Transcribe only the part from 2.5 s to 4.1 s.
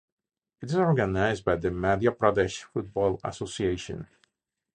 Football Association.